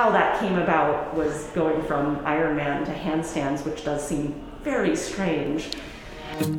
[0.00, 5.68] how that came about was going from Ironman to handstands, which does seem very strange.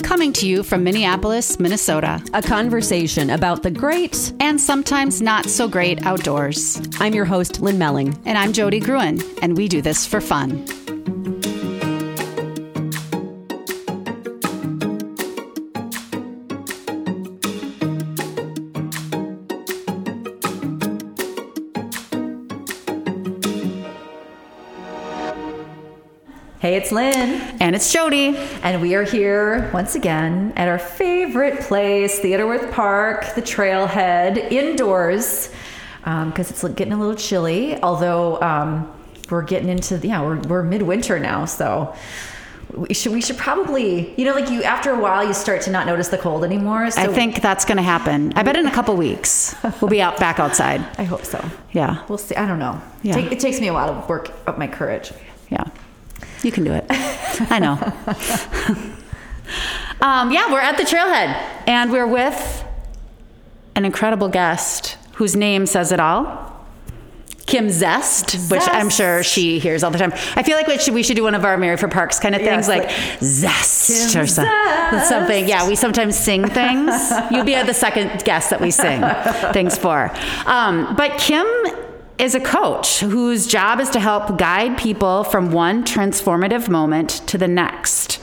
[0.03, 2.23] Coming to you from Minneapolis, Minnesota.
[2.35, 6.79] A conversation about the great and sometimes not so great outdoors.
[6.99, 8.15] I'm your host, Lynn Melling.
[8.25, 10.63] And I'm Jody Gruen, and we do this for fun.
[26.71, 27.41] Hey, it's Lynn.
[27.59, 28.37] And it's Jody.
[28.63, 34.37] And we are here once again at our favorite place, Theodore Wirth Park, the trailhead,
[34.53, 35.49] indoors,
[35.99, 37.77] because um, it's getting a little chilly.
[37.83, 38.89] Although um,
[39.29, 41.43] we're getting into, yeah, we're, we're midwinter now.
[41.43, 41.93] So
[42.73, 45.71] we should, we should probably, you know, like you, after a while, you start to
[45.71, 46.89] not notice the cold anymore.
[46.89, 48.31] So I think that's going to happen.
[48.37, 50.79] I bet in a couple weeks we'll be out back outside.
[50.97, 51.43] I hope so.
[51.73, 52.05] Yeah.
[52.07, 52.35] We'll see.
[52.35, 52.81] I don't know.
[53.03, 53.15] Yeah.
[53.15, 55.11] Take, it takes me a while to work up my courage.
[56.43, 56.85] You can do it.
[56.89, 57.73] I know.
[60.01, 61.35] um, yeah, we're at the trailhead
[61.67, 62.65] and we're with
[63.75, 66.49] an incredible guest whose name says it all.
[67.47, 70.13] Kim Zest, Zest, which I'm sure she hears all the time.
[70.35, 72.33] I feel like we should, we should do one of our Mary for Parks kind
[72.33, 75.09] of things, yes, like, like, Zest Kim or so, Zest.
[75.09, 75.49] something.
[75.49, 76.93] Yeah, we sometimes sing things.
[77.29, 79.01] You'll be the second guest that we sing
[79.53, 80.11] things for.
[80.45, 81.45] Um, but Kim
[82.21, 87.35] is a coach whose job is to help guide people from one transformative moment to
[87.35, 88.19] the next.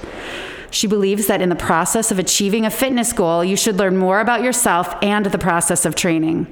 [0.71, 4.21] She believes that in the process of achieving a fitness goal, you should learn more
[4.21, 6.47] about yourself and the process of training.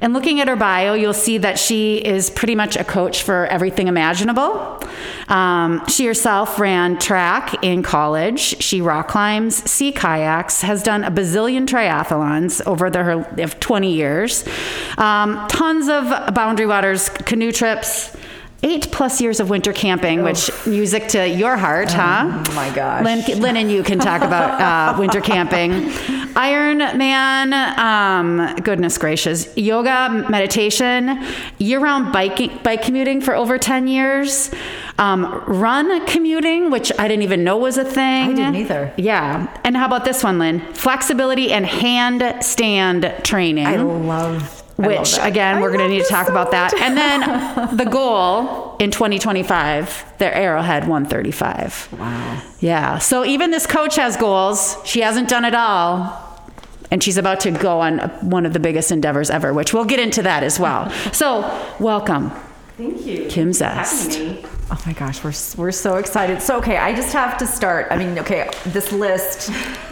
[0.00, 3.46] And looking at her bio, you'll see that she is pretty much a coach for
[3.46, 4.82] everything imaginable.
[5.28, 8.62] Um, she herself ran track in college.
[8.62, 14.44] She rock climbs, sea kayaks, has done a bazillion triathlons over the, her 20 years,
[14.98, 18.16] um, tons of Boundary Waters canoe trips
[18.64, 22.44] eight plus years of winter camping, which music to your heart, oh, huh?
[22.48, 23.04] Oh my gosh.
[23.04, 25.92] Lynn, Lynn and you can talk about uh, winter camping.
[26.34, 31.22] Iron Man, um, goodness gracious, yoga, meditation,
[31.58, 34.50] year-round biking, bike commuting for over 10 years.
[34.98, 38.30] Um, run commuting, which I didn't even know was a thing.
[38.30, 38.92] I didn't either.
[38.96, 39.54] Yeah.
[39.62, 40.60] And how about this one, Lynn?
[40.72, 43.66] Flexibility and handstand training.
[43.66, 46.74] I love which again we're going to need to talk so about that.
[46.74, 52.42] And then the goal in 2025 their arrowhead 135 wow.
[52.60, 52.98] Yeah.
[52.98, 54.76] So even this coach has goals.
[54.84, 56.22] She hasn't done it all.
[56.90, 60.00] And she's about to go on one of the biggest endeavors ever which we'll get
[60.00, 60.90] into that as well.
[61.12, 61.40] So
[61.78, 62.30] welcome.
[62.76, 63.26] Thank you.
[63.28, 64.18] Kim zest.
[64.70, 66.40] Oh my gosh, we're, we're so excited.
[66.42, 67.86] So, okay, I just have to start.
[67.90, 69.50] I mean, okay, this list,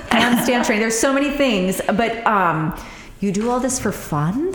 [0.09, 2.76] handstand training, there's so many things, but um,
[3.22, 4.55] you do all this for fun?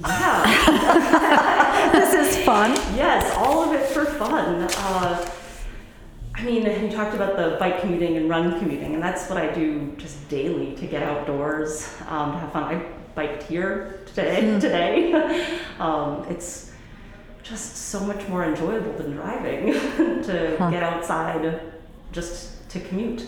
[0.00, 1.90] Yeah.
[1.92, 2.72] this is fun.
[2.96, 4.62] Yes, all of it for fun.
[4.76, 5.30] Uh,
[6.34, 9.52] I mean, you talked about the bike commuting and run commuting, and that's what I
[9.52, 12.64] do just daily to get outdoors, um, to have fun.
[12.64, 12.82] I
[13.14, 14.40] biked here today.
[14.42, 14.60] Mm.
[14.60, 16.72] Today, um, it's
[17.42, 19.72] just so much more enjoyable than driving
[20.22, 20.70] to huh.
[20.70, 21.60] get outside,
[22.12, 23.26] just to commute.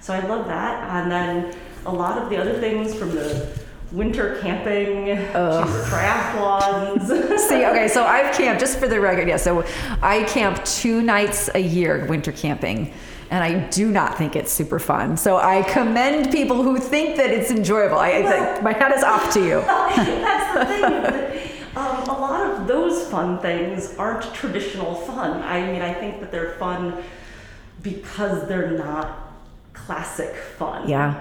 [0.00, 1.56] So I love that, and then
[1.86, 7.38] a lot of the other things from the winter camping, triathlons.
[7.48, 9.28] See, okay, so I've camped just for the record.
[9.28, 9.64] Yeah, so
[10.02, 12.92] I camp two nights a year winter camping.
[13.30, 15.16] And I do not think it's super fun.
[15.16, 17.96] So I commend people who think that it's enjoyable.
[17.98, 19.60] I, I my hat is off to you.
[19.66, 20.84] That's the thing.
[21.74, 25.42] Um, a lot of those fun things aren't traditional fun.
[25.42, 27.02] I mean, I think that they're fun
[27.82, 29.32] because they're not
[29.72, 30.88] classic fun.
[30.88, 31.20] Yeah.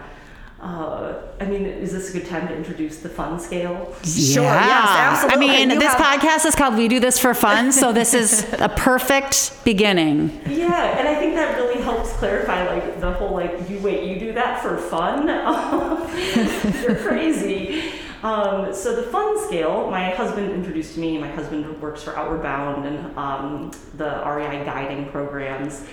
[0.64, 3.94] Uh, I mean, is this a good time to introduce the fun scale?
[4.04, 4.34] Yeah.
[4.34, 5.50] Sure, yes, absolutely.
[5.50, 6.22] I mean, you this have...
[6.22, 10.30] podcast is called We Do This for Fun, so this is a perfect beginning.
[10.48, 14.18] Yeah, and I think that really helps clarify like the whole like, you wait, you
[14.18, 15.28] do that for fun?
[16.82, 17.92] You're crazy.
[18.24, 21.18] Um, so the fun scale, my husband introduced me.
[21.18, 25.86] My husband works for Outward Bound and um, the REI guiding programs,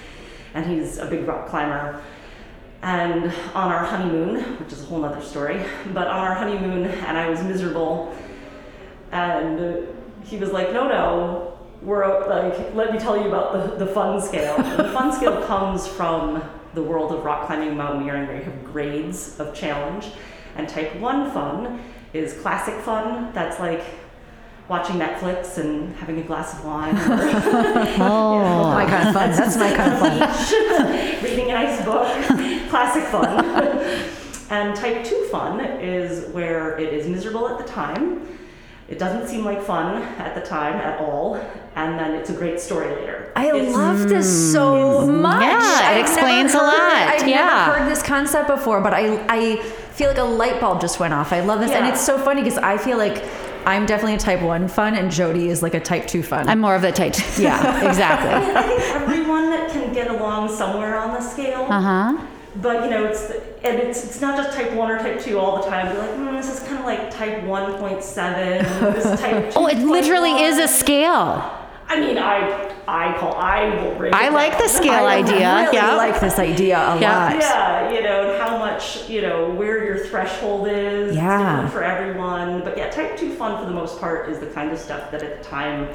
[0.54, 2.00] and he's a big rock climber.
[2.82, 5.62] And on our honeymoon, which is a whole other story,
[5.92, 8.14] but on our honeymoon, and I was miserable,
[9.12, 9.86] and
[10.24, 14.20] he was like, no, no, we're like, let me tell you about the, the fun
[14.20, 14.56] scale.
[14.76, 16.42] the fun scale comes from
[16.74, 20.08] the world of rock climbing mountaineering where you have grades of challenge.
[20.56, 23.32] And type one fun is classic fun.
[23.32, 23.82] That's like
[24.68, 26.96] watching Netflix and having a glass of wine.
[26.96, 27.00] Or,
[28.00, 29.30] oh, you know, my kind of fun.
[29.30, 31.24] That's my kind of fun.
[31.24, 32.06] Reading a nice book,
[32.70, 33.44] classic fun.
[34.50, 38.26] and type two fun is where it is miserable at the time.
[38.88, 41.36] It doesn't seem like fun at the time at all,
[41.76, 43.30] and then it's a great story later.
[43.36, 45.42] I It's- love this so much.
[45.42, 47.14] Yeah, it I've explains never a heard- lot.
[47.20, 47.66] I've Yeah.
[47.66, 49.56] never heard this concept before, but I I
[49.94, 51.32] feel like a light bulb just went off.
[51.32, 53.22] I love this, and it's so funny because I feel like
[53.64, 56.48] I'm definitely a type one fun, and Jody is like a type two fun.
[56.48, 57.14] I'm more of the type.
[57.38, 58.30] Yeah, exactly.
[58.56, 61.66] I think everyone that can get along somewhere on the scale.
[61.70, 62.12] Uh huh.
[62.56, 65.62] But you know, it's and it's it's not just type one or type two all
[65.62, 65.86] the time.
[65.94, 68.64] You're like, mm, this is kind of like type one point seven.
[68.92, 69.52] This is type.
[69.56, 71.56] Oh, it literally 2.1." is a scale.
[71.88, 74.14] I mean, I I call I will break.
[74.14, 75.54] I like the scale I idea.
[75.62, 75.94] really yeah.
[75.96, 77.24] like this idea a Yeah.
[77.30, 77.36] lot.
[77.40, 81.14] Yeah, you know how much you know where your threshold is.
[81.14, 81.52] Yeah.
[81.52, 82.60] different for everyone.
[82.62, 85.22] But yeah, type two fun for the most part is the kind of stuff that
[85.22, 85.88] at the time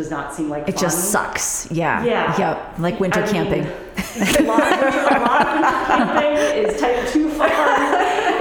[0.00, 0.80] does not seem like It fun.
[0.82, 1.70] just sucks.
[1.70, 2.02] Yeah.
[2.04, 2.38] Yeah.
[2.38, 2.78] Yep.
[2.78, 3.64] Like winter I mean, camping.
[3.66, 7.50] a, lot of winter, a lot of winter camping is type two fun.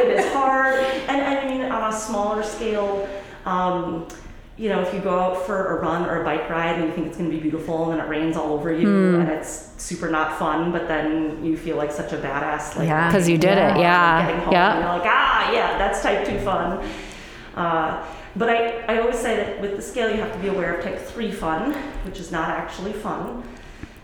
[0.02, 0.80] it is hard,
[1.10, 3.08] and I mean on a smaller scale.
[3.46, 4.08] Um,
[4.58, 6.92] you know, if you go out for a run or a bike ride and you
[6.94, 9.22] think it's going to be beautiful, and then it rains all over you, Hmm.
[9.22, 13.10] and it's super not fun, but then you feel like such a badass, like Yeah.
[13.12, 14.26] 'Cause you did it, yeah.
[14.26, 14.72] getting home, Yeah.
[14.74, 16.80] and you're like, ah, yeah, that's type two fun.
[17.56, 18.02] Uh,
[18.36, 20.84] but I, I always say that with the scale, you have to be aware of
[20.84, 21.74] type three fun,
[22.06, 23.44] which is not actually fun.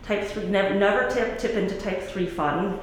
[0.03, 2.79] Type three, never, never tip, tip into type three fun.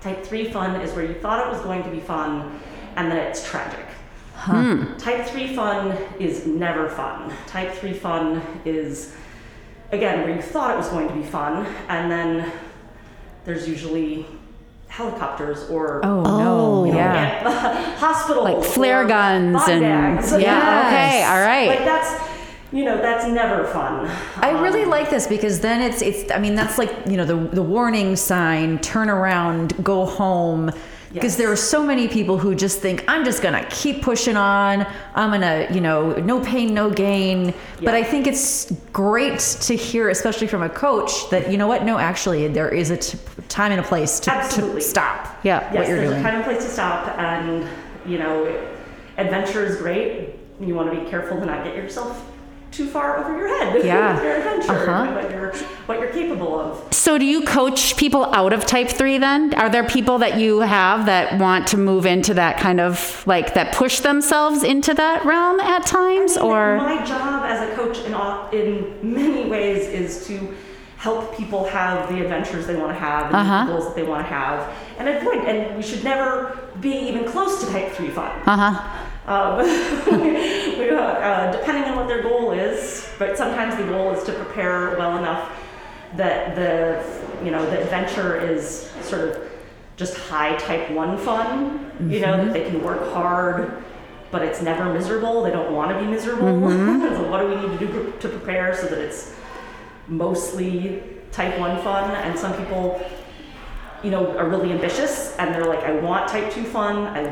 [0.00, 2.60] Type three fun is where you thought it was going to be fun,
[2.96, 3.86] and then it's tragic.
[4.34, 4.96] Hmm.
[4.98, 7.32] Type three fun is never fun.
[7.46, 9.14] Type three fun is,
[9.92, 12.52] again, where you thought it was going to be fun, and then
[13.44, 14.26] there's usually
[14.98, 16.84] helicopters or Oh, Oh, no.
[16.86, 17.38] you know, Yeah.
[17.48, 20.30] and- hospitals, Like flare guns and bags.
[20.32, 20.38] yeah.
[20.38, 20.86] Yes.
[20.86, 21.24] Okay.
[21.24, 21.68] All right.
[21.68, 22.10] Like that's,
[22.72, 24.08] you know, that's never fun.
[24.40, 27.24] I really Um, like this because then it's it's I mean that's like you know
[27.24, 30.70] the the warning sign turn around go home
[31.14, 31.36] because Yes.
[31.38, 35.30] there are so many people who just think I'm just gonna keep pushing on I'm
[35.30, 40.46] gonna you know no pain no gain but I think it's great to hear especially
[40.48, 43.16] from a coach that you know what no actually there is a t-
[43.48, 44.80] time and a place to, to Absolutely.
[44.80, 45.72] stop Yeah.
[45.72, 46.18] Yes, there's doing.
[46.20, 47.66] a time and a place to stop, and
[48.06, 48.34] you know,
[49.16, 50.30] adventure is great.
[50.60, 52.22] You want to be careful to not get yourself
[52.74, 53.84] too far over your head.
[53.84, 54.22] Yeah.
[54.22, 55.04] your adventure, Uh-huh.
[55.04, 55.52] and what you're
[55.86, 56.92] what you're capable of.
[56.94, 59.52] So, do you coach people out of type three then?
[59.54, 63.54] Are there people that you have that want to move into that kind of like
[63.54, 66.36] that push themselves into that realm at times?
[66.36, 70.54] I mean, Or, my job as a coach in all- in many ways is to
[70.96, 73.64] help people have the adventures they want to have and Uh-huh.
[73.66, 74.66] the goals that they want to have,
[74.98, 75.44] and avoid.
[75.44, 78.30] And we should never be even close to type three fun.
[78.46, 78.80] uh huh.
[79.26, 79.56] Um,
[80.78, 84.32] we, uh, uh, depending on what their goal is, but sometimes the goal is to
[84.32, 85.52] prepare well enough
[86.16, 87.04] that the
[87.44, 89.50] you know the adventure is sort of
[89.96, 91.92] just high type one fun.
[92.00, 92.52] You know that mm-hmm.
[92.52, 93.84] they can work hard,
[94.30, 95.42] but it's never miserable.
[95.42, 96.46] They don't want to be miserable.
[96.46, 97.14] Mm-hmm.
[97.14, 99.34] so what do we need to do to prepare so that it's
[100.08, 102.10] mostly type one fun?
[102.10, 103.04] And some people
[104.04, 107.22] you know, are really ambitious and they're like, I want type two fun, I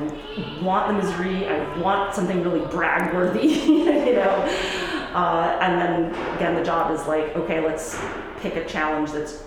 [0.62, 4.91] want the misery, I want something really brag worthy, you know.
[5.14, 7.98] Uh, and then again, the job is like, okay, let's
[8.40, 9.42] pick a challenge that's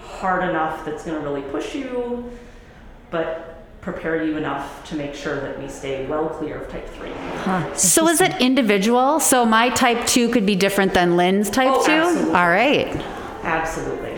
[0.00, 2.30] hard enough, that's going to really push you,
[3.10, 7.12] but prepare you enough to make sure that we stay well clear of type three.
[7.76, 9.20] So, is it individual?
[9.20, 11.92] So, my type two could be different than Lynn's type Oh, two?
[11.92, 12.34] absolutely.
[12.34, 12.96] All right.
[13.44, 14.15] Absolutely.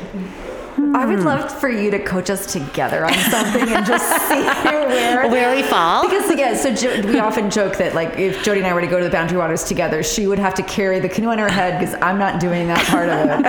[0.94, 5.28] I would love for you to coach us together on something and just see where
[5.30, 6.08] Where we fall?
[6.08, 8.86] Because again, so jo- we often joke that like if Jody and I were to
[8.86, 11.48] go to the Boundary Waters together, she would have to carry the canoe on her
[11.50, 13.42] head because I'm not doing that part of it.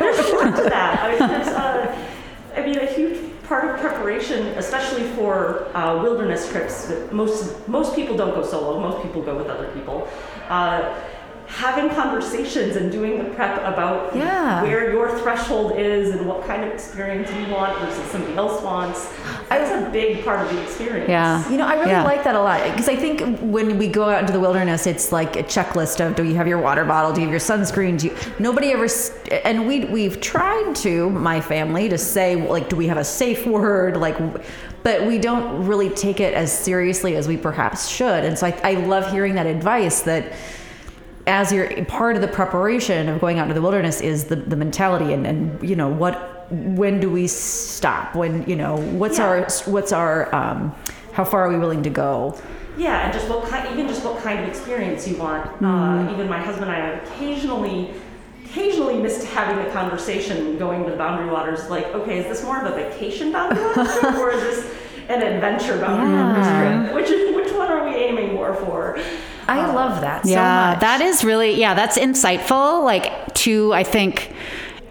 [0.00, 1.00] there's more to that.
[1.00, 2.08] I mean, there's, uh,
[2.56, 8.16] I mean, a huge part of preparation, especially for uh, wilderness trips, most most people
[8.16, 8.80] don't go solo.
[8.80, 10.08] Most people go with other people.
[10.48, 10.94] Uh,
[11.54, 14.62] having conversations and doing the prep about Yeah.
[14.62, 19.06] where your threshold is and what kind of experience you want versus somebody else wants.
[19.50, 21.10] That's a big part of the experience.
[21.10, 21.46] Yeah.
[21.50, 22.04] You know, I really Yeah.
[22.04, 25.12] like that a lot because I think when we go out into the wilderness, it's
[25.12, 27.98] like a checklist of do you have your water bottle, do you have your sunscreen,
[27.98, 28.14] do you?
[28.38, 28.86] Nobody ever,
[29.44, 33.46] and we we've tried to my family to say like, do we have a safe
[33.58, 34.16] word, like,
[34.82, 38.24] but we don't really take it as seriously as we perhaps should.
[38.24, 40.32] And so I, I love hearing that advice that
[41.26, 44.56] as you're part of the preparation of going out into the wilderness is the, the
[44.56, 49.26] mentality and, and you know what when do we stop when you know what's Yeah.
[49.26, 50.74] our what's our um,
[51.12, 52.36] how far are we willing to go
[52.76, 55.44] Yeah, and just what kind, even just what kind of experience you want.
[55.44, 55.64] Mm-hmm.
[56.08, 57.92] Uh, even my husband and I occasionally,
[58.46, 61.68] occasionally missed having the conversation going to the Boundary Waters.
[61.68, 64.74] Like, okay, is this more of a vacation Boundary Waters trip, or is this
[65.10, 66.94] an adventure Boundary Waters trip?
[66.94, 68.98] Which which one are we aiming more for?
[69.48, 70.80] I uh, love that so yeah, much.
[70.80, 72.84] that is really yeah, that's insightful.
[72.84, 74.32] Like to I think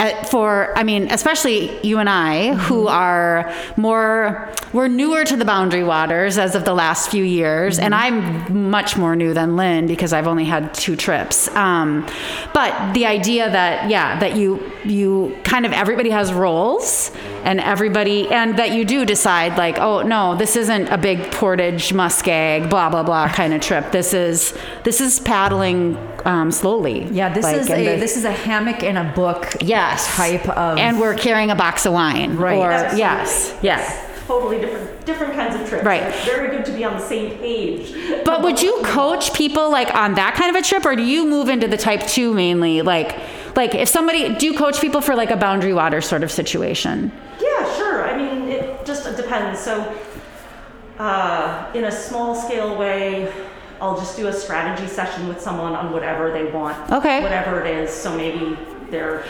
[0.01, 5.45] uh, for I mean, especially you and I, who are more we're newer to the
[5.45, 9.85] boundary waters as of the last few years, and I'm much more new than Lynn
[9.87, 11.53] because I've only had two trips.
[11.55, 12.07] Um,
[12.53, 17.11] but the idea that yeah, that you you kind of everybody has roles,
[17.43, 21.89] and everybody and that you do decide like oh no, this isn't a big portage
[21.93, 23.91] muskeg blah blah blah kind of trip.
[23.91, 27.05] This is this is paddling um, slowly.
[27.11, 29.53] yeah, this Like, is a the- this is a hammock in a book
[29.91, 32.57] yes type of and we're carrying a box of wine Right.
[32.57, 32.99] or Absolutely.
[32.99, 35.83] yes yes Totally different, different kinds of trips.
[35.83, 36.03] Right.
[36.03, 37.93] It's very good to be on the same page.
[38.23, 41.25] but would you coach people like on that kind of a trip or do you
[41.27, 43.17] move into the type two mainly like
[43.57, 47.11] like if somebody do you coach people for like a boundary water sort of situation
[47.41, 48.07] Yeah, sure.
[48.07, 49.59] I mean, it just depends.
[49.59, 49.73] So,
[50.99, 53.31] uh, in a small scale way,
[53.81, 56.77] I'll just do a strategy session with someone on whatever they want.
[56.91, 57.21] Okay.
[57.21, 57.89] Whatever it is.
[57.91, 58.57] So maybe
[58.89, 59.25] they're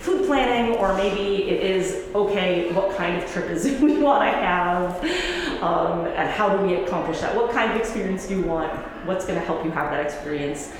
[0.00, 4.22] food planning, or maybe it is okay, what kind of trip is it we want
[4.22, 7.34] to have, um, and how do we accomplish that?
[7.34, 8.72] What kind of experience do you want?
[9.06, 10.72] What's going to help you have that experience?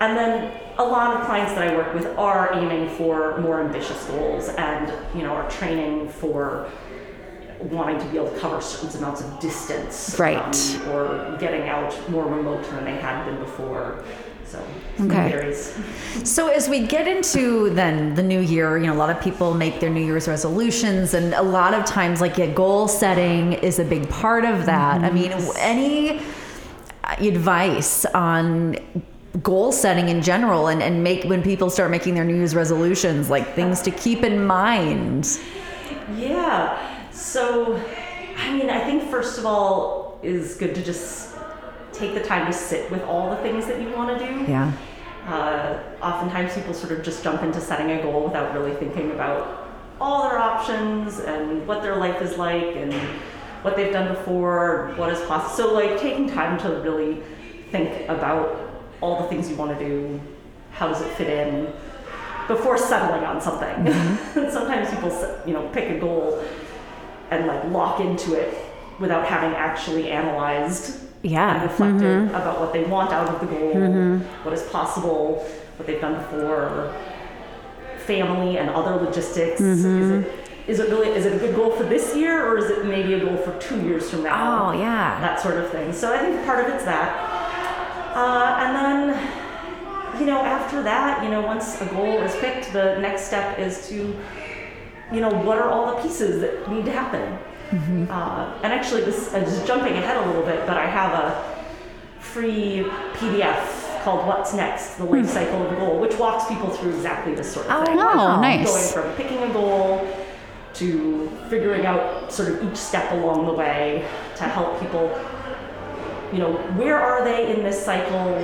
[0.00, 4.04] And then a lot of clients that I work with are aiming for more ambitious
[4.04, 6.70] goals and, you know, are training for
[7.60, 10.18] wanting to be able to cover certain amounts of distance.
[10.18, 10.36] Right.
[10.36, 14.04] um, or getting out more remote than they had been before.
[14.46, 14.62] So
[14.98, 15.28] Okay.
[15.30, 15.74] varies.
[16.24, 19.52] So as we get into then the new year, you know, a lot of people
[19.52, 23.78] make their New Year's resolutions, and a lot of times, like, yeah, goal setting is
[23.78, 25.02] a big part of that.
[25.02, 25.14] I mm-hmm.
[25.14, 26.22] mean, any
[27.18, 28.76] advice on
[29.42, 33.28] goal setting in general, and and make when people start making their New Year's resolutions,
[33.28, 35.38] like things to keep in mind.
[36.16, 37.10] Yeah.
[37.10, 37.78] So,
[38.38, 41.25] I mean, I think first of all is good to just
[41.98, 44.50] take the time to sit with all the things that you want to do.
[44.50, 44.72] Yeah.
[45.26, 49.68] Uh, oftentimes people sort of just jump into setting a goal without really thinking about
[50.00, 52.92] all their options and what their life is like and
[53.62, 55.68] what they've done before, what is possible.
[55.68, 57.22] So, like, taking time to really
[57.72, 60.20] think about all the things you want to do,
[60.70, 61.72] how does it fit in,
[62.46, 63.92] before settling on something.
[64.50, 65.10] Sometimes people,
[65.46, 66.44] you know, pick a goal
[67.30, 68.56] and like lock into it
[69.00, 71.62] without having actually analyzed and Yeah.
[71.62, 72.34] reflected mm-hmm.
[72.34, 74.18] about what they want out of the goal, mm-hmm.
[74.44, 76.94] what is possible, what they've done before,
[77.98, 79.60] family and other logistics.
[79.60, 80.22] Is mm-hmm.
[80.22, 80.32] it
[80.68, 83.14] is it really is it a good goal for this year or is it maybe
[83.14, 84.70] a goal for two years from now?
[84.70, 85.20] Oh, yeah.
[85.20, 85.92] that sort of thing.
[85.92, 87.14] So I think part of it's that,
[88.16, 92.98] uh, and then you know after that, you know once a goal is picked, the
[92.98, 94.16] next step is to
[95.12, 97.38] you know what are all the pieces that need to happen.
[97.72, 102.20] Uh, and actually, this I'm just jumping ahead a little bit, but I have a
[102.20, 106.94] free PDF called "What's Next: The Life Cycle of a Goal," which walks people through
[106.94, 107.98] exactly this sort of Oh, thing.
[107.98, 110.06] oh nice Going from picking a goal
[110.74, 114.06] to figuring out sort of each step along the way
[114.36, 115.08] to help people,
[116.32, 118.38] you know, where are they in this cycle?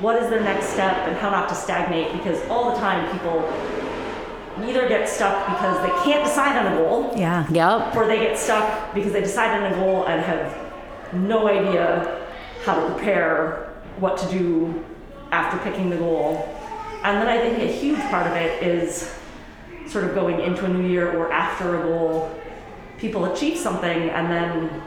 [0.00, 2.12] What is their next step and how not to stagnate?
[2.12, 3.40] Because all the time people
[4.60, 7.46] either get stuck because they can't decide on a goal Yeah.
[7.50, 10.54] yep or they get stuck because they decide on a goal and have
[11.14, 12.26] no idea
[12.64, 14.84] how to prepare what to do
[15.30, 16.48] after picking the goal.
[17.04, 19.12] And then I think a huge part of it is
[19.86, 22.30] sort of going into a new year or after a goal,
[22.98, 24.82] people achieve something and then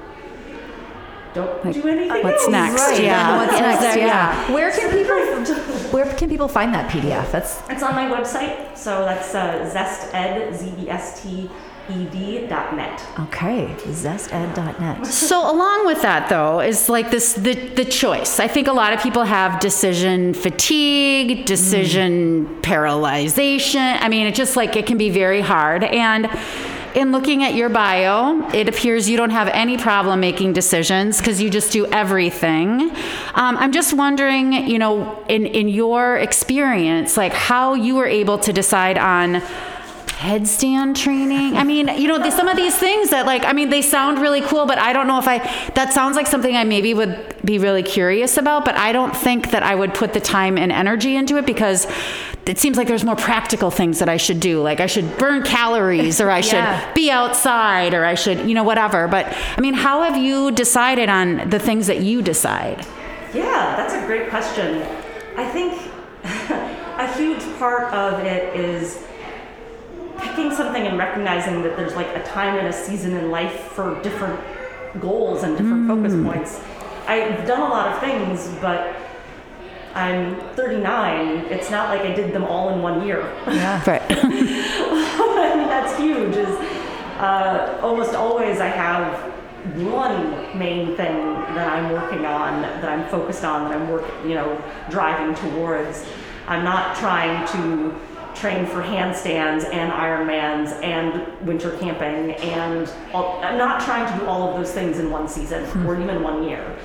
[1.36, 2.52] don't Like, do anything what's else.
[2.52, 2.82] next?
[2.82, 3.04] Right.
[3.04, 3.38] Yeah.
[3.38, 3.82] What's next?
[3.82, 4.52] there- yeah.
[4.56, 5.20] Where can people
[5.96, 7.32] Where can people find that PDF?
[7.32, 13.02] That's It's on my website, so that's uh, zested, Z-E-S-T-E-D dot net.
[13.20, 13.68] okay.
[14.04, 15.06] Zested.net.
[15.06, 18.40] So along with that though is like this the the choice.
[18.40, 23.98] I think a lot of people have decision fatigue, decision paralyzation.
[24.02, 26.28] I mean, it just like it can be very hard and
[26.96, 31.42] in looking at your bio, it appears you don't have any problem making decisions because
[31.42, 32.90] you just do everything.
[33.36, 38.40] Um, I'm just wondering, you know, in in your experience, like how you were able
[38.40, 39.42] to decide on
[40.16, 41.58] headstand training.
[41.58, 44.42] I mean, you know, some of these things that like, I mean, they sound really
[44.42, 45.40] cool, but I don't know if I,
[45.76, 49.52] that sounds like something I maybe would be really curious about, but I don't think
[49.52, 51.86] that I would put the time and energy into it because
[52.46, 54.62] it seems like there's more practical things that I should do.
[54.62, 58.64] Like I should burn calories or I should be outside or I should, you know,
[58.64, 59.10] whatever.
[59.10, 59.26] But
[59.58, 62.86] I mean, how have you decided on the things that you decide?
[63.34, 64.82] Yeah, that's a great question.
[65.36, 65.74] I think
[66.24, 69.06] a huge part of it is
[70.26, 74.02] picking something and recognizing that there's like a time and a season in life for
[74.02, 74.40] different
[75.00, 76.62] goals and different focus points.
[77.08, 78.96] I've done a lot of things, but
[79.94, 81.46] I'm 39.
[81.52, 83.22] It's not like I did them all in one year.
[83.48, 83.82] Yeah.
[83.86, 84.02] Right.
[84.12, 86.36] I mean, that's huge.
[86.36, 86.50] Is
[87.20, 89.32] uh, almost always I have
[89.84, 91.16] one main thing
[91.56, 96.06] that I'm working on, that I'm focused on, that I'm work, you know, driving towards.
[96.48, 97.96] I'm not trying to
[98.36, 104.26] train for handstands and Ironmans and winter camping, and all, I'm not trying to do
[104.28, 106.78] all of those things in one season or even one year.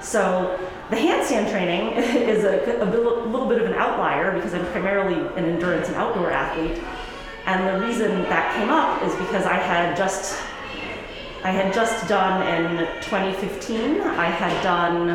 [0.00, 0.58] So
[0.90, 1.92] the handstand training
[2.28, 6.30] is a, a little bit of an outlier because I'm primarily an endurance and outdoor
[6.30, 6.82] athlete.
[7.46, 10.40] And the reason that came up is because I had just
[11.42, 14.00] I had just done in 2015.
[14.00, 15.10] I had done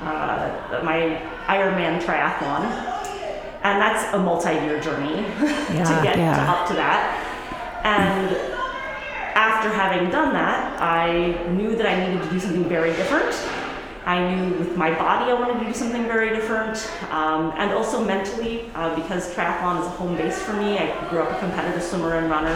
[0.00, 2.62] uh, my Ironman triathlon,
[3.64, 6.36] and that's a multi-year journey to get yeah.
[6.36, 7.18] to up to that.
[7.82, 8.36] And
[9.34, 13.34] after having done that, I knew that I needed to do something very different.
[14.04, 16.76] I knew with my body I wanted to do something very different,
[17.10, 20.78] um, and also mentally, uh, because triathlon is a home base for me.
[20.78, 22.54] I grew up a competitive swimmer and runner.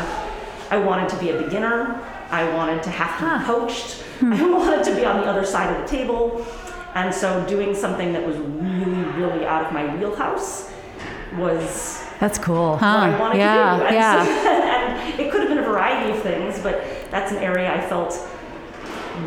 [0.70, 2.04] I wanted to be a beginner.
[2.30, 4.04] I wanted to have to be coached.
[4.20, 6.46] I wanted to be on the other side of the table.
[6.94, 10.70] And so doing something that was really, really out of my wheelhouse
[11.36, 12.72] was That's cool.
[12.72, 13.84] what I Huh, wanted yeah, to do.
[13.86, 14.24] And, yeah.
[14.24, 14.30] so-
[15.10, 18.18] and it could have been a variety of things, but that's an area I felt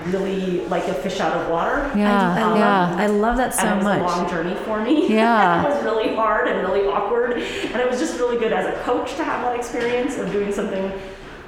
[0.08, 1.91] really like a fish out of water.
[1.96, 2.96] Yeah, I um, love, yeah.
[2.98, 4.00] I love that so and it was much.
[4.00, 5.08] a long journey for me.
[5.13, 5.65] Yeah.
[5.65, 7.34] it was really hard and really awkward.
[7.34, 10.51] And it was just really good as a coach to have that experience of doing
[10.53, 10.91] something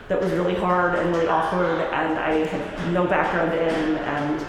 [0.10, 4.46] that was really hard and really awkward and I had no background in and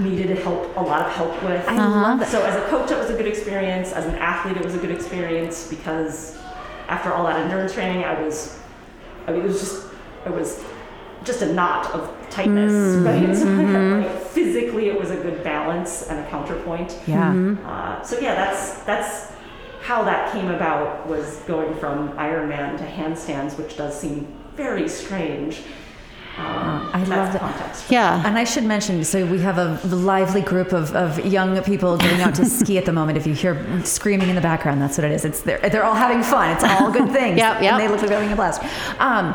[0.00, 1.66] needed help a lot of help with.
[1.68, 2.28] I love um, that.
[2.28, 3.92] So as a coach it was a good experience.
[3.92, 6.38] As an athlete it was a good experience because
[6.88, 8.58] after all that endurance training I was
[9.26, 9.86] I mean it was just
[10.26, 10.62] it was
[11.24, 13.04] just a knot of tightness, mm-hmm.
[13.04, 13.36] right?
[13.36, 14.02] So mm-hmm.
[14.02, 16.98] like, physically it was a good balance and a counterpoint.
[17.06, 17.32] Yeah.
[17.32, 17.66] Mm-hmm.
[17.66, 19.32] Uh, so yeah, that's that's
[19.82, 25.62] how that came about was going from Ironman to handstands, which does seem very strange.
[26.40, 27.40] Um, I love the that.
[27.40, 27.90] context.
[27.90, 28.22] Yeah.
[28.26, 32.20] And I should mention, so we have a lively group of, of young people going
[32.20, 33.18] out to ski at the moment.
[33.18, 35.24] If you hear screaming in the background, that's what it is.
[35.24, 36.50] It's they're, they're all having fun.
[36.50, 37.38] It's all good things.
[37.38, 37.72] Yep, yep.
[37.74, 38.62] And they look like they're having a blast.
[39.00, 39.34] Um,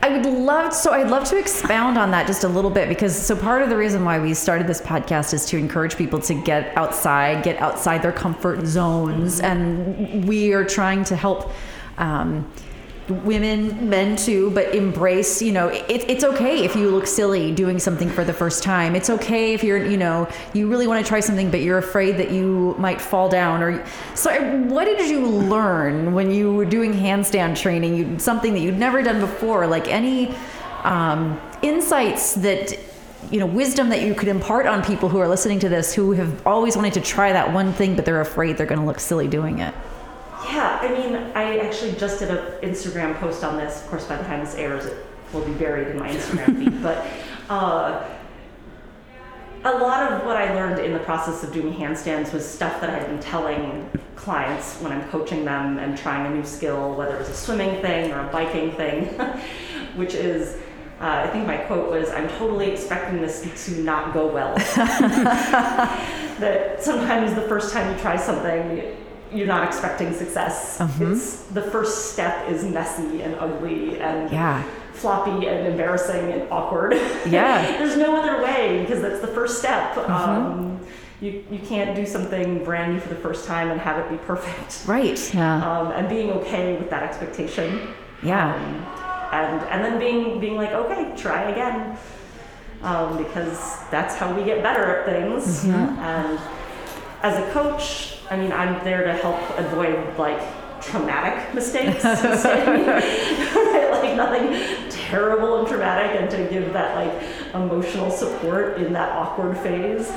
[0.00, 3.16] I would love, so I'd love to expound on that just a little bit because
[3.16, 6.34] so part of the reason why we started this podcast is to encourage people to
[6.34, 11.50] get outside, get outside their comfort zones, and we are trying to help.
[11.98, 12.48] Um,
[13.10, 17.78] women, men too, but embrace, you know, it, it's okay if you look silly doing
[17.78, 18.94] something for the first time.
[18.94, 22.16] It's okay if you're, you know, you really want to try something, but you're afraid
[22.18, 23.62] that you might fall down.
[23.62, 24.30] Or so,
[24.64, 27.96] what did you learn when you were doing handstand training?
[27.96, 30.34] You, something that you'd never done before, like any
[30.84, 32.78] um, insights that.
[33.32, 36.12] You know, wisdom that you could impart on people who are listening to this who
[36.12, 39.00] have always wanted to try that one thing, but they're afraid they're going to look
[39.00, 39.74] silly doing it.
[40.48, 43.82] Yeah, I mean, I actually just did an Instagram post on this.
[43.82, 44.96] Of course, by the time this airs, it
[45.32, 46.82] will be buried in my Instagram feed.
[46.82, 47.06] But
[47.50, 48.08] uh,
[49.64, 52.88] a lot of what I learned in the process of doing handstands was stuff that
[52.88, 57.16] I had been telling clients when I'm coaching them and trying a new skill, whether
[57.16, 59.04] it was a swimming thing or a biking thing,
[59.96, 60.56] which is.
[61.00, 64.56] Uh, I think my quote was, I'm totally expecting this to not go well.
[66.40, 68.97] that sometimes the first time you try something,
[69.32, 70.80] you're not expecting success.
[71.00, 74.62] It's the first step is messy and ugly and Yeah.
[74.92, 76.94] floppy and embarrassing and awkward.
[77.26, 77.78] Yeah.
[77.78, 79.96] There's no other way because that's the first step.
[79.98, 80.80] Um,
[81.20, 84.16] you, you can't do something brand new for the first time and have it be
[84.24, 84.86] perfect.
[84.86, 85.18] Right.
[85.34, 85.56] Yeah.
[85.68, 87.88] Um, and being okay with that expectation.
[88.22, 88.54] Yeah.
[88.54, 88.84] Um,
[89.30, 91.98] and and then being being like, okay, try again.
[92.82, 93.58] Um, because
[93.90, 95.64] that's how we get better at things.
[95.64, 96.38] And
[97.22, 100.40] as a coach, I mean, I'm there to help avoid like
[100.82, 102.04] traumatic mistakes.
[103.98, 104.52] Like nothing
[104.90, 107.22] terrible and traumatic, and to give that like
[107.54, 110.08] emotional support in that awkward phase.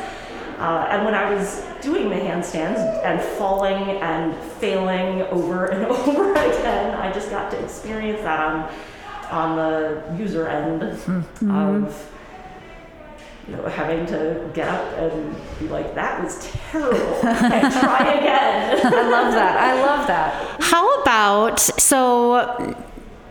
[0.59, 6.31] Uh, and when I was doing the handstands and falling and failing over and over
[6.33, 8.71] again, I just got to experience that on,
[9.31, 11.03] on the user end of
[13.51, 16.97] you know, having to get up and be like, that was terrible.
[16.97, 18.79] Okay, try again.
[18.85, 19.57] I love that.
[19.57, 20.61] I love that.
[20.61, 22.73] How about so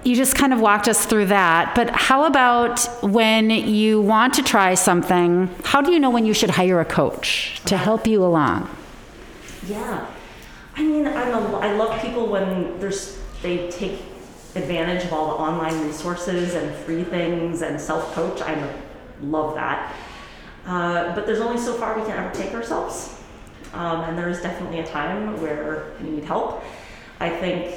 [0.04, 4.42] you just kind of walked us through that, but how about when you want to
[4.42, 8.22] try something, how do you know when you should hire a coach to help you
[8.22, 8.68] along?
[9.66, 10.06] Yeah,
[10.76, 14.00] I mean, I'm a, I love people when there's they take
[14.54, 18.42] advantage of all the online resources and free things and self coach.
[18.42, 18.70] I
[19.22, 19.94] love that.
[20.66, 23.16] Uh, but there's only so far we can ever take ourselves.
[23.74, 26.62] um, and there is definitely a time where you need help.
[27.20, 27.74] I think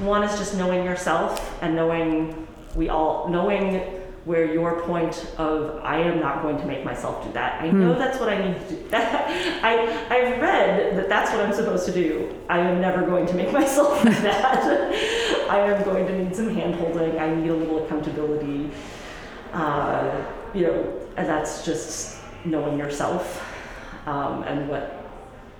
[0.00, 1.30] one is just knowing yourself
[1.62, 3.80] and knowing we all knowing
[4.24, 7.62] where your point of I am not going to make myself do that.
[7.62, 8.88] I know that's what I need to do.
[8.90, 9.72] That, I
[10.14, 12.34] I've read that that's what I'm supposed to do.
[12.48, 14.60] I am never going to make myself do that.
[15.50, 17.18] I am going to need some hand holding.
[17.18, 18.70] I need a little accountability.
[19.52, 20.10] Uh,
[20.52, 23.44] you know, and that's just knowing yourself
[24.06, 24.94] um, and what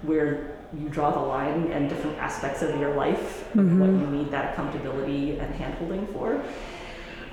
[0.02, 4.30] where you draw the line and different aspects of your life of what you need
[4.30, 6.42] that accountability and handholding for.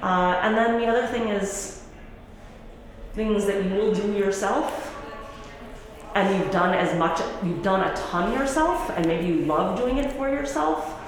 [0.02, 1.84] Uh, and then the other thing is
[3.14, 4.94] things that you will do yourself
[6.16, 9.98] and you've done as much you've done a ton yourself and maybe you love doing
[9.98, 11.02] it for yourself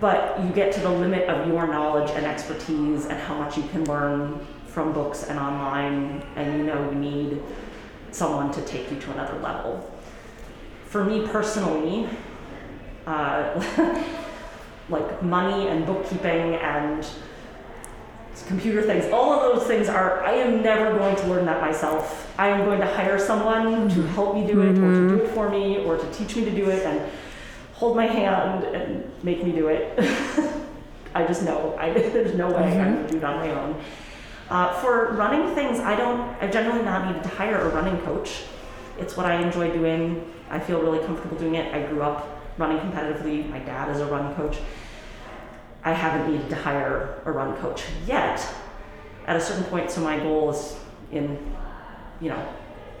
[0.00, 3.62] but you get to the limit of your knowledge and expertise and how much you
[3.64, 7.42] can learn from books and online and you know you need
[8.10, 9.90] someone to take you to another level.
[10.86, 12.08] For me personally
[13.06, 13.62] uh,
[14.88, 17.06] like money and bookkeeping and
[18.46, 22.32] computer things all of those things are i am never going to learn that myself.
[22.38, 25.30] I am going to hire someone to help me do it or to do it
[25.30, 27.10] for me or to teach me to do it and
[27.74, 29.98] hold my hand and make me do it.
[31.14, 31.76] I just know.
[31.78, 33.80] I, there's no way i'm going to do it on my own
[34.50, 38.42] uh, for running things i don't i've generally not needed to hire a running coach.
[38.98, 40.30] It's what i enjoy doing.
[40.50, 41.74] I feel really comfortable doing it.
[41.74, 43.48] I grew up running competitively.
[43.48, 44.58] My dad is a run coach.
[45.84, 48.46] I haven't needed to hire a run coach yet.
[49.26, 50.76] At a certain point, so my goal is
[51.10, 51.38] in,
[52.20, 52.48] you know,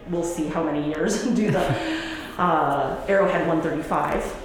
[0.08, 1.66] we'll see how many years do the
[2.38, 4.36] uh, Arrowhead 135.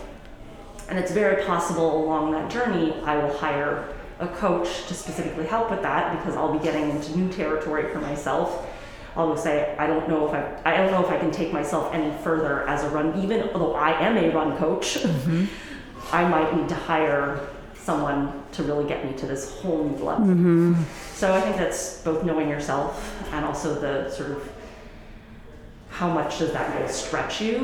[0.90, 5.70] And it's very possible along that journey I will hire a coach to specifically help
[5.70, 8.68] with that because I'll be getting into new territory for myself.
[9.16, 11.94] I'll say I don't know if I I don't know if I can take myself
[11.94, 14.96] any further as a run even though I am a run coach.
[14.96, 15.46] Mm-hmm.
[16.12, 20.28] I might need to hire someone to really get me to this whole new level.
[20.28, 20.84] Mm-hmm.
[21.14, 22.92] So I think that's both knowing yourself
[23.32, 24.52] and also the sort of
[25.98, 27.58] how much does that goal stretch you?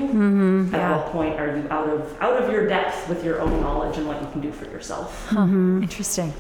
[0.74, 0.98] At Yeah.
[0.98, 4.08] what point are you out of out of your depth with your own knowledge and
[4.08, 5.32] what you can do for yourself?
[5.32, 6.34] Interesting.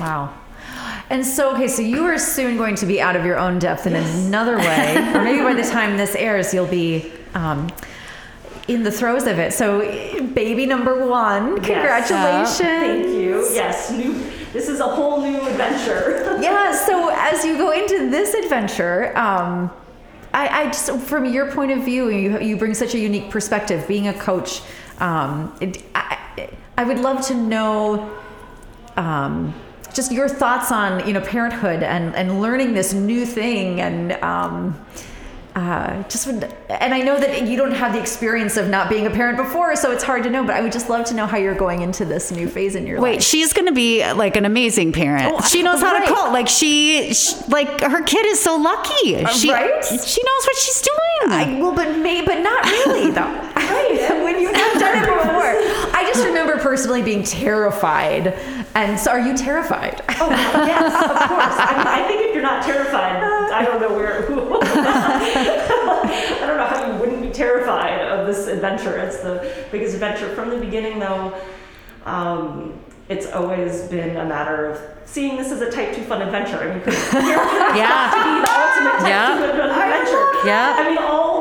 [0.00, 0.30] Wow.
[1.10, 3.86] And so, okay, so you are soon going to be out of your own depth
[3.86, 7.68] in another way, or maybe by the time this airs, you'll be um,
[8.66, 9.52] in the throes of it.
[9.52, 9.80] So,
[10.34, 12.58] baby number one, congratulations.
[12.58, 13.46] Thank you.
[13.52, 14.12] Yes, new.
[14.52, 16.38] This is a whole new adventure.
[16.40, 19.70] yeah so as you go into this adventure um,
[20.32, 23.86] I, I just from your point of view you, you bring such a unique perspective
[23.88, 24.62] being a coach
[24.98, 28.18] um, it, I, I would love to know
[28.96, 29.54] um,
[29.94, 34.78] just your thoughts on you know parenthood and, and learning this new thing and um,
[35.58, 39.06] uh, just would, and I know that you don't have the experience of not being
[39.06, 40.44] a parent before, so it's hard to know.
[40.44, 42.86] But I would just love to know how you're going into this new phase in
[42.86, 43.16] your Wait, life.
[43.18, 45.32] Wait, she's going to be like an amazing parent.
[45.32, 46.06] Oh, she knows how right.
[46.06, 46.32] to cook.
[46.32, 49.24] Like she, sh like her kid is so lucky.
[49.34, 49.84] she, right?
[49.84, 51.32] She knows what she's doing.
[51.32, 53.20] I, well, but may, but not really though.
[53.22, 54.08] right?
[54.22, 55.94] when you've done it before.
[55.94, 58.34] I just remember personally being terrified.
[58.74, 60.02] And so, are you terrified?
[60.20, 61.58] Oh yes, of course.
[61.58, 64.26] I, mean, I think if you're not terrified, I don't know where.
[64.30, 64.32] I
[66.46, 68.96] don't know how you wouldn't be terrified of this adventure.
[68.98, 71.32] It's the biggest adventure from the beginning, though.
[72.04, 72.74] Um,
[73.08, 76.58] it's always been a matter of seeing this as a type two fun adventure.
[76.58, 78.10] I mean, because Yeah.
[78.12, 79.34] to be the ultimate type Yeah.
[79.34, 80.24] two fun adventure.
[80.46, 80.74] Yeah.
[80.76, 81.37] I mean, all the whole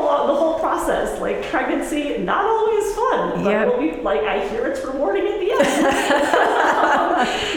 [0.78, 3.78] process, like pregnancy, not always fun, but Yeah.
[3.80, 5.66] be like I hear it's rewarding at the end.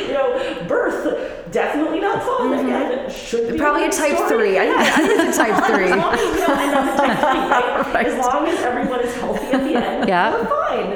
[0.09, 2.53] you know, birth definitely not fun.
[2.55, 4.29] Again, should be Probably a type story.
[4.55, 4.59] three.
[4.59, 5.91] I think, I think it's a type As three.
[5.91, 8.07] long as we don't end type three, right?
[8.07, 10.33] As long as everyone is healthy at the end, Yeah.
[10.33, 10.93] we're fine.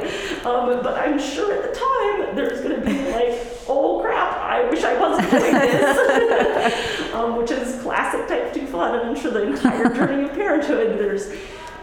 [0.47, 4.69] Um, but I'm sure at the time there's going to be like, oh crap, I
[4.71, 8.99] wish I wasn't doing this, um, which is classic type two fun.
[8.99, 11.33] And I'm sure the entire journey of parenthood, there's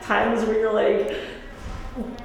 [0.02, 1.18] times where you're like,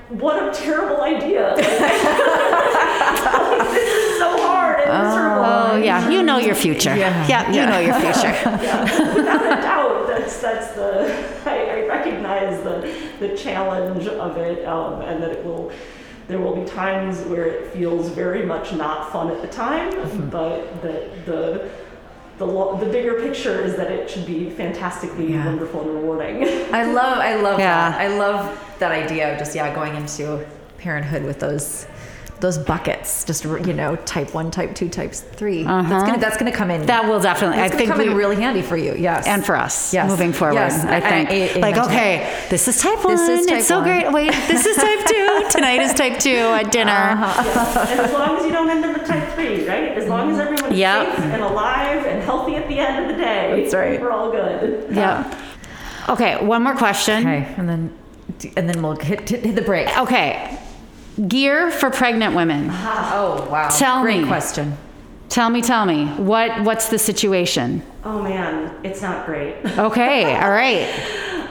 [0.09, 1.55] what a terrible idea.
[3.07, 5.45] Like, this is so hard and miserable.
[5.45, 6.95] oh yeah, you know your future.
[6.97, 7.27] Yeah.
[7.27, 8.29] Yeah, you know your future.
[8.45, 11.15] yeah, without a doubt, that's that's the
[11.51, 15.73] I, I recognize the the challenge of it, um, and that it will.
[16.29, 19.91] There will be times where it feels very much not fun at the time,
[20.29, 21.86] but that the the
[22.45, 25.47] lo- the bigger picture is that it should be fantastically Yeah.
[25.47, 26.43] wonderful and rewarding.
[26.75, 27.91] I love, I love Yeah.
[27.93, 28.01] that.
[28.01, 30.45] I love that idea of just yeah going into
[30.79, 31.87] parenthood with those
[32.41, 36.53] those buckets, just you know, type one, type two, type 3 That's gonna that's gonna
[36.53, 36.81] come in.
[36.83, 36.87] Uh-huh.
[36.87, 37.57] That will definitely.
[37.57, 38.95] That's I gonna think come in we, really handy for you.
[38.95, 40.09] Yes, and for us Yes.
[40.11, 40.55] moving forward.
[40.55, 40.85] Yes.
[40.85, 43.17] I I- think I- I- like amen to okay, this is type one.
[43.17, 43.85] This is type it's so one.
[43.89, 44.13] great.
[44.13, 45.47] Wait, this is type two.
[45.51, 46.91] Tonight is type two at dinner.
[46.93, 47.87] Uh-huh.
[47.91, 49.93] and as long as you don't end up with type 3, right?
[49.97, 51.07] As long as everyone's Yep.
[51.17, 54.01] safe and alive and healthy at the end of the day, That's right.
[54.01, 54.87] we're all good.
[54.91, 55.25] Yeah.
[56.09, 57.21] Okay, one more question.
[57.27, 57.93] Okay, and then
[58.57, 59.89] and then we'll hit, hit, hit the break.
[59.99, 60.59] Okay.
[61.29, 62.69] Gear for pregnant women.
[62.71, 63.69] Oh wow!
[63.69, 64.27] Tell Great me.
[64.27, 64.77] question.
[65.29, 66.07] Tell me, tell me.
[66.07, 67.83] What what's the situation?
[68.05, 69.57] Oh man, it's not great.
[69.79, 70.89] Okay, all right.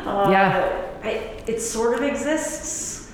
[0.06, 0.82] Uh, Yeah.
[1.04, 1.10] I,
[1.48, 3.12] it sort of exists.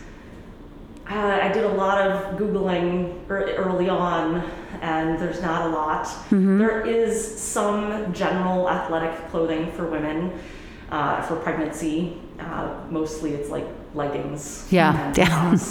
[1.10, 4.50] Uh, I did a lot of Googling early on,
[4.82, 6.08] and there's not a lot.
[6.30, 10.32] There is some general athletic clothing for women
[10.90, 12.18] uh, for pregnancy.
[12.40, 14.68] Uh, mostly it's like leggings.
[14.72, 15.56] Yeah, yeah.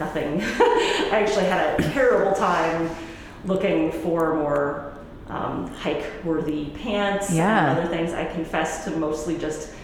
[0.00, 0.40] Nothing.
[0.42, 2.88] I actually had a terrible time
[3.44, 4.94] looking for more
[5.28, 7.70] um, hike-worthy pants Yeah.
[7.70, 8.14] and other things.
[8.14, 9.74] I confess to mostly just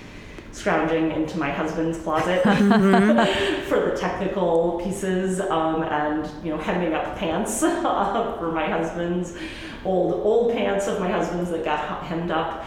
[0.52, 2.42] scrounging into my husband's closet
[3.68, 9.36] for the technical pieces um, and you know hemming up pants uh, for my husband's
[9.84, 12.64] old old pants of my husband's that got hemmed up.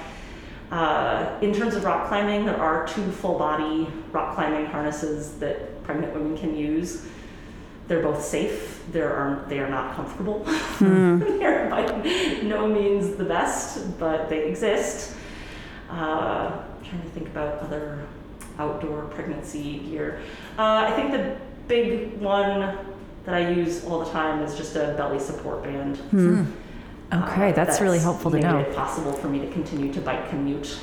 [0.71, 5.83] Uh, in terms of rock climbing, there are two full body rock climbing harnesses that
[5.83, 7.07] pregnant women can use.
[7.89, 8.83] They're both safe.
[8.91, 10.43] There are they are not comfortable.
[10.79, 11.85] They're by
[12.43, 15.15] no means the best, but they exist.
[15.91, 17.99] Uh, I'm trying to think about other
[18.59, 20.21] outdoor pregnancy gear.
[20.57, 21.35] Uh, I think the
[21.67, 22.77] big one
[23.25, 25.99] that I use all the time is just a belly support band.
[27.11, 28.59] Okay, Uh, that's really helpful to made know.
[28.59, 30.79] it possible for me to continue to bike commute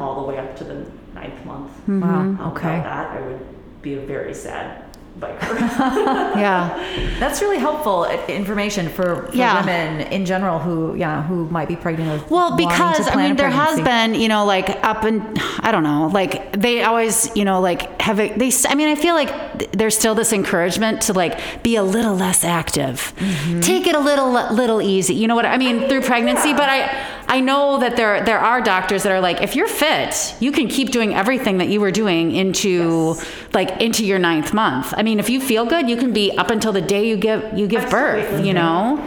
[0.00, 0.84] all the way up to the
[1.14, 1.70] ninth month.
[1.88, 2.20] Wow.
[2.20, 2.76] Um, Okay.
[2.76, 3.40] Without that, I would
[3.80, 4.81] be a very sad
[5.18, 6.32] biker.
[6.42, 7.16] Yeah.
[7.20, 9.60] That's really helpful information for, for Yeah.
[9.60, 12.22] women in general who, yeah, who might be pregnant.
[12.22, 15.82] or Well, because I mean, there has been, you know, like up and I don't
[15.84, 18.38] know, like they always, you know, like have it.
[18.38, 21.82] They, I mean, I feel like th- there's still this encouragement to like be a
[21.82, 23.60] little less active, Mm-hmm.
[23.60, 25.14] take it a little, little easy.
[25.14, 26.52] You know what I mean through pregnancy.
[26.52, 30.34] But I, I know that there, there are doctors that are like, if you're fit,
[30.40, 33.16] you can keep doing everything that you were doing into,
[33.54, 34.92] like, into your ninth month.
[34.96, 37.56] I mean, if you feel good, you can be up until the day you give,
[37.56, 38.44] you give birth.
[38.44, 38.98] You know.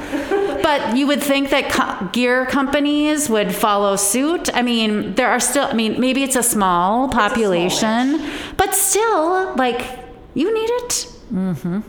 [0.65, 4.49] But you would think that co- gear companies would follow suit.
[4.51, 8.19] I mean, there are still, I mean, maybe it's a small population,
[8.57, 9.85] but still, like,
[10.33, 11.07] you need it.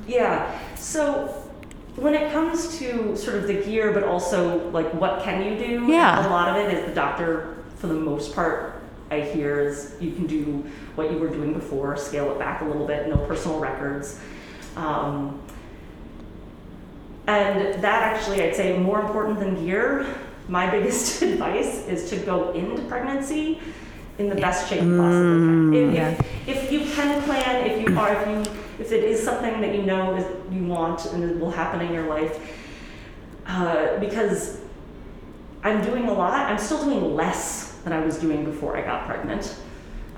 [0.07, 0.59] Yeah.
[0.77, 1.33] So
[1.97, 5.87] when it comes to sort of the gear, but also like what can you do?
[5.87, 6.27] Yeah.
[6.27, 10.13] A lot of it is the doctor, for the most part, I hear is you
[10.13, 13.59] can do what you were doing before, scale it back a little bit, no personal
[13.59, 14.21] records.
[14.77, 15.41] Um,
[17.27, 20.07] and that actually, I'd say, more important than gear.
[20.49, 23.61] My biggest advice is to go into pregnancy
[24.19, 24.95] in the best shape possible.
[25.01, 25.75] can.
[25.75, 26.11] If, yeah.
[26.47, 29.75] if, if you can plan, if you are, if you, if it is something that
[29.75, 32.39] you know is you want and it will happen in your life,
[33.47, 34.61] uh, because
[35.63, 36.33] I'm doing a lot.
[36.33, 39.57] I'm still doing less than I was doing before I got pregnant.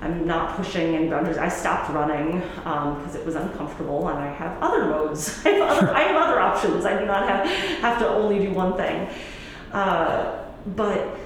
[0.01, 1.37] I'm not pushing any boundaries.
[1.37, 5.41] I stopped running because it was uncomfortable, and I have other modes.
[5.45, 6.85] I have other, I have other options.
[6.85, 7.45] I do not have
[7.81, 9.09] have to only do one thing.
[9.71, 10.45] Uh,
[10.75, 11.18] but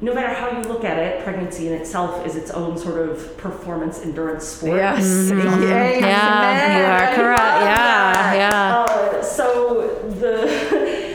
[0.00, 3.36] no matter how you look at it, pregnancy in itself is its own sort of
[3.38, 4.76] performance endurance sport.
[4.76, 5.04] Yes.
[5.04, 5.62] Mm-hmm.
[5.62, 7.40] Yay, Yeah, you are correct.
[7.40, 8.36] Yeah, that.
[8.36, 8.76] yeah.
[9.18, 11.14] Uh, so the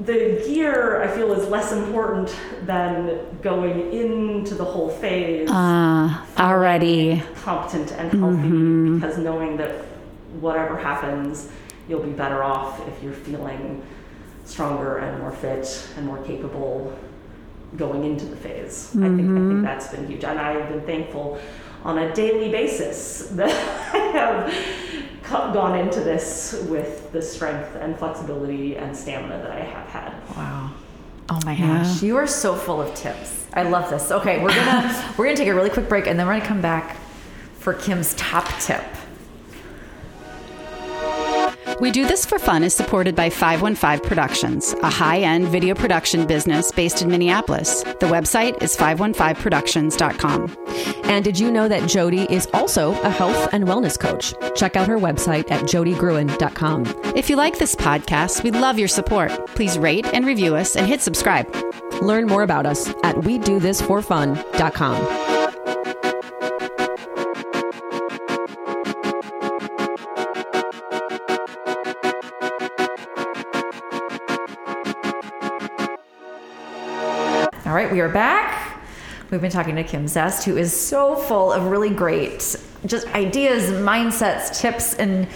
[0.00, 7.22] the gear I feel is less important than going into the whole phase Uh, already.
[7.36, 9.72] competent and healthy because knowing that
[10.40, 11.48] whatever happens,
[11.88, 13.82] you'll be better off if you're feeling
[14.44, 16.96] stronger and more fit and more capable
[17.76, 18.90] going into the phase.
[18.90, 19.62] I think I think mm-hmm.
[19.62, 21.40] that's been huge, and I've been thankful
[21.84, 23.50] on a daily basis that
[23.94, 24.54] I have
[25.22, 30.36] co- gone into this with the strength and flexibility and stamina that I have had.
[30.36, 30.70] Wow.
[31.30, 31.84] Oh my Yeah.
[31.84, 32.02] gosh.
[32.02, 33.46] You are so full of tips.
[33.54, 34.10] I love this.
[34.10, 36.60] Okay, we're gonna we're gonna take a really quick break and then we're gonna come
[36.60, 36.96] back
[37.58, 38.82] for Kim's top tip.
[41.80, 46.26] We Do This for Fun is supported by 515 Productions, a high end video production
[46.26, 47.82] business based in Minneapolis.
[47.82, 50.56] The website is 515productions.com.
[51.04, 54.34] And did you know that Jody is also a health and wellness coach?
[54.54, 56.84] Check out her website at jodygruen.com.
[57.16, 59.30] If you like this podcast, we'd love your support.
[59.54, 61.50] Please rate and review us and hit subscribe.
[62.02, 65.39] Learn more about us at we do this for fun.com.
[77.90, 78.80] right, we are back.
[79.30, 83.70] We've been talking to Kim Zest, who is so full of really great just ideas,
[83.70, 85.26] mindsets, tips, and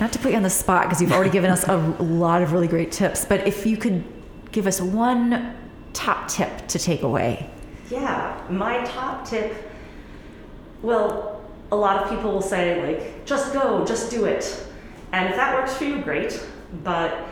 [0.00, 2.52] not to put you on the spot because you've already given us a lot of
[2.52, 4.02] really great tips, but if you could
[4.50, 5.54] give us one
[5.92, 7.50] top tip to take away.
[7.90, 9.54] Yeah, my top tip.
[10.80, 14.66] Well, a lot of people will say like, just go, just do it,
[15.12, 16.44] and if that works for you, great.
[16.82, 17.23] But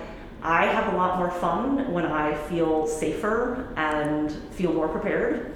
[0.42, 5.55] I have a lot more fun when I feel safer and feel more prepared.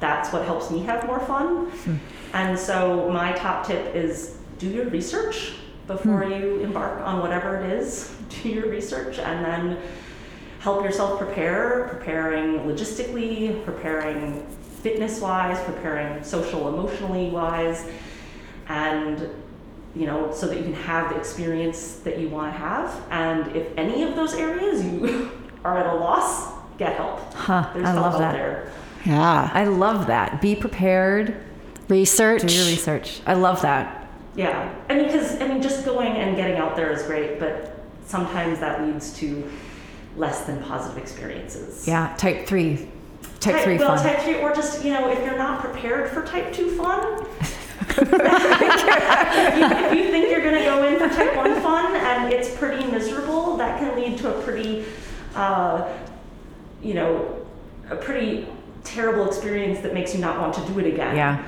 [0.00, 1.66] That's what helps me have more fun.
[1.66, 1.96] Hmm.
[2.32, 5.52] And so my top tip is do your research
[5.86, 6.32] before hmm.
[6.32, 8.14] you embark on whatever it is.
[8.42, 9.78] Do your research and then
[10.60, 14.46] help yourself prepare, preparing logistically, preparing
[14.82, 17.86] fitness wise, preparing social emotionally wise,
[18.68, 19.30] and
[19.98, 23.02] you know, so that you can have the experience that you want to have.
[23.10, 25.30] And if any of those areas you
[25.64, 27.34] are at a loss, get help.
[27.34, 28.32] Huh, There's I help love out that.
[28.32, 28.72] there.
[29.04, 29.50] Yeah.
[29.52, 30.40] I love that.
[30.40, 31.36] Be prepared,
[31.88, 32.42] Research.
[32.42, 33.20] do your research.
[33.26, 34.08] I love that.
[34.36, 37.80] Yeah, I mean, because I mean, just going and getting out there is great, but
[38.06, 39.50] sometimes that leads to
[40.16, 41.88] less than positive experiences.
[41.88, 42.88] Yeah, type three.
[43.40, 44.04] Type, Type, three well, fun.
[44.04, 47.26] type three, or just you know, if you're not prepared for type two fun,
[48.02, 52.84] if, you, think you're going to go in for type one fun and it's pretty
[52.90, 54.84] miserable, that can lead to a pretty,
[55.34, 55.88] uh,
[56.82, 57.46] you know,
[57.90, 58.46] a pretty
[58.84, 61.16] terrible experience that makes you not want to do it again.
[61.16, 61.44] Yeah.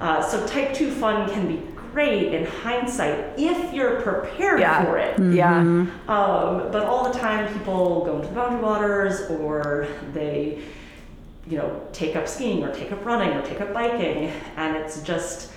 [0.00, 1.60] Uh, so type two fun can be
[1.92, 4.84] great in hindsight if you're prepared Yeah.
[4.84, 5.18] for it.
[5.32, 5.60] Yeah.
[5.60, 5.88] Um,
[6.72, 10.58] but all the time, people go into the boundary waters or they,
[11.46, 15.02] you know, take up skiing or take up running or take up biking, and it's
[15.02, 15.52] just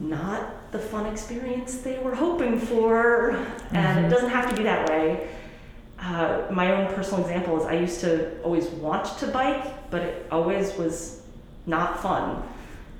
[0.00, 3.30] not the fun experience they were hoping for.
[3.72, 5.28] And it doesn't have to be that way.
[5.98, 10.26] Uh, my own personal example is I used to always want to bike, but it
[10.30, 11.22] always was
[11.66, 12.42] not fun.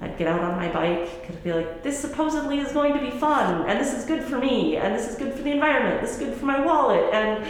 [0.02, 3.10] I'd get out on my bike, could be like, this supposedly is going to be
[3.10, 6.12] fun, and this is good for me, and this is good for the environment, this
[6.12, 7.46] is good for my wallet, and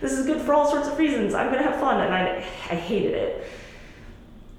[0.00, 1.34] this is good for all sorts of reasons.
[1.34, 2.36] I'm gonna have fun, and I,
[2.70, 3.44] I hated it.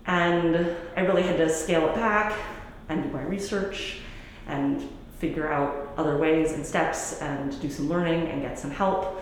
[0.05, 2.37] And I really had to scale it back
[2.89, 3.99] and do my research
[4.47, 4.87] and
[5.19, 9.21] figure out other ways and steps and do some learning and get some help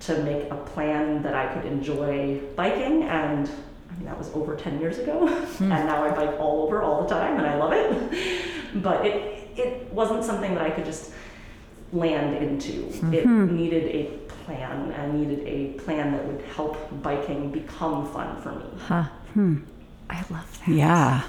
[0.00, 3.04] to make a plan that I could enjoy biking.
[3.04, 3.48] And
[3.90, 5.28] I mean, that was over 10 years ago.
[5.60, 8.82] and now I bike all over all the time and I love it.
[8.82, 11.12] But it, it wasn't something that I could just
[11.92, 12.88] land into.
[13.14, 14.04] It needed a
[14.44, 18.64] plan and needed a plan that would help biking become fun for me.
[18.78, 19.04] Huh.
[19.34, 19.56] Hmm.
[20.10, 20.68] I love that.
[20.68, 21.22] Yeah.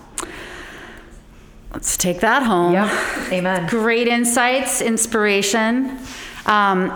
[1.73, 2.73] Let's take that home.
[2.73, 3.31] Yep.
[3.31, 3.67] Amen.
[3.69, 5.97] Great insights, inspiration.
[6.45, 6.93] Um,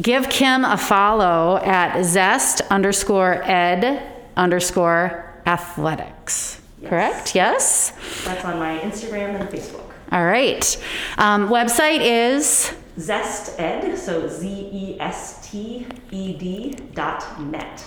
[0.00, 4.02] give Kim a follow at zest underscore ed
[4.36, 6.60] underscore athletics.
[6.84, 7.34] Correct?
[7.34, 7.92] Yes?
[8.24, 9.90] That's on my Instagram and Facebook.
[10.12, 10.84] All right.
[11.18, 17.84] Um, website is Zest Ed, so Z E S T E D dot net.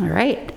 [0.00, 0.50] All right.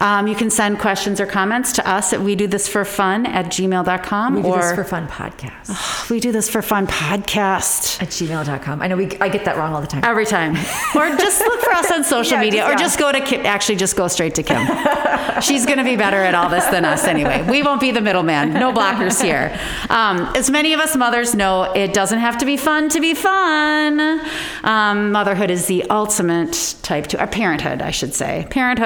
[0.00, 3.24] Um, you can send questions or comments to us at we do this for fun
[3.24, 8.02] at gmail.com We do or this for fun podcast we do this for fun podcast
[8.02, 8.82] at gmail.com.
[8.82, 10.02] I know we, I get that wrong all the time.
[10.04, 10.56] every time.
[10.96, 12.78] or just look for us on social Yeah, media just- or yeah.
[12.78, 13.46] just go to Kim.
[13.46, 14.66] Actually, just go straight to Kim.
[15.40, 17.46] She's going to be better at all this than us anyway.
[17.48, 18.52] We won't be the middleman.
[18.54, 19.56] No blockers here.
[19.88, 23.14] Um, as many of us mothers know, it doesn't have to be fun to be
[23.14, 24.20] fun.
[24.64, 28.46] Um, motherhood is the ultimate type two, or parenthood, I should say.
[28.50, 28.79] Parenthood,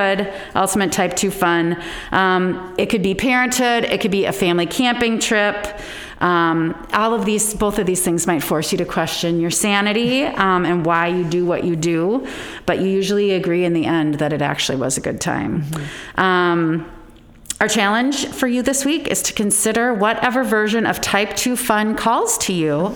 [0.55, 1.83] ultimate type two fun.
[2.13, 5.67] Um, it could be parenthood, it could be a family camping trip.
[6.21, 10.25] Um, all of these, both of these things might force you to question your sanity
[10.25, 12.27] um, and why you do what you do,
[12.67, 15.65] but you usually agree in the end that it actually was a good time.
[16.17, 16.91] Um,
[17.65, 21.97] our challenge for you this week is to consider whatever version of type 2 fun
[21.97, 22.89] calls to you.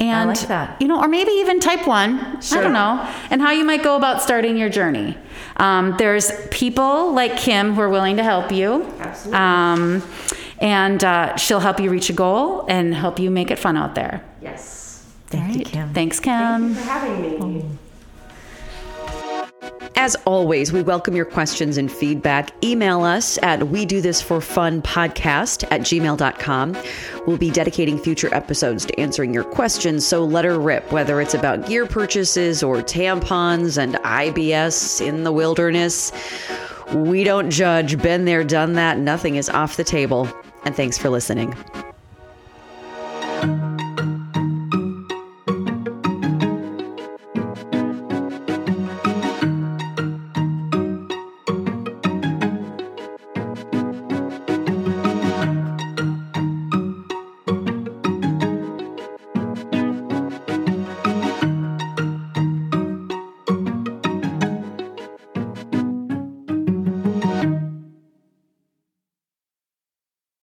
[0.00, 0.82] and like that.
[0.82, 2.18] you know, or maybe even type 1.
[2.18, 3.08] I don't know.
[3.30, 5.16] And how you might go about starting your journey.
[5.58, 8.82] Um, there's people like Kim who are willing to help you.
[8.98, 9.38] Absolutely.
[9.38, 10.02] Um,
[10.58, 13.94] and uh, she'll help you reach a goal and help you make it fun out
[13.94, 14.24] there.
[14.42, 15.06] Yes.
[15.28, 15.94] Thank you, Kim.
[15.94, 16.34] Thanks, Kim.
[16.34, 17.78] Thank you for having me.
[20.02, 22.52] As always, we welcome your questions and feedback.
[22.64, 26.78] Email us at we do this for fun podcast at gmail.com.
[27.26, 31.34] We'll be dedicating future episodes to answering your questions, so let her rip, whether it's
[31.34, 36.12] about gear purchases or tampons and IBS in the wilderness.
[36.94, 38.00] We don't judge.
[38.00, 38.96] Been there, done that.
[38.96, 40.26] Nothing is off the table.
[40.64, 41.54] And thanks for listening.